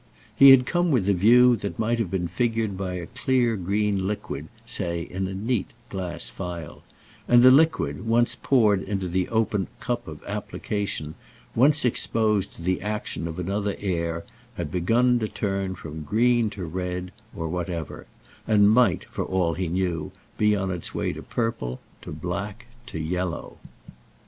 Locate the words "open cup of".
9.29-10.23